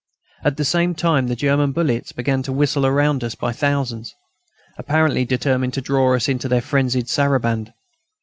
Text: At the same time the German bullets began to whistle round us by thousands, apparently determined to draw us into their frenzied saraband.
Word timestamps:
At 0.43 0.57
the 0.57 0.65
same 0.65 0.95
time 0.95 1.27
the 1.27 1.35
German 1.35 1.73
bullets 1.73 2.11
began 2.11 2.41
to 2.41 2.51
whistle 2.51 2.89
round 2.89 3.23
us 3.23 3.35
by 3.35 3.51
thousands, 3.51 4.15
apparently 4.79 5.25
determined 5.25 5.75
to 5.75 5.81
draw 5.81 6.15
us 6.15 6.27
into 6.27 6.47
their 6.47 6.59
frenzied 6.61 7.07
saraband. 7.07 7.71